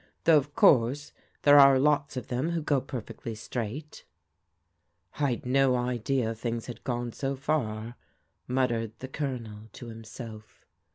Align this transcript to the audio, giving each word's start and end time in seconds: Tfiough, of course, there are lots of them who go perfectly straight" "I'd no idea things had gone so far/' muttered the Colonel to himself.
Tfiough, 0.25 0.33
of 0.35 0.55
course, 0.55 1.13
there 1.43 1.59
are 1.59 1.77
lots 1.77 2.17
of 2.17 2.29
them 2.29 2.53
who 2.53 2.63
go 2.63 2.81
perfectly 2.81 3.35
straight" 3.35 4.03
"I'd 5.19 5.45
no 5.45 5.75
idea 5.75 6.33
things 6.33 6.65
had 6.65 6.83
gone 6.83 7.11
so 7.13 7.35
far/' 7.35 7.93
muttered 8.47 8.93
the 8.97 9.07
Colonel 9.07 9.69
to 9.73 9.89
himself. 9.89 10.65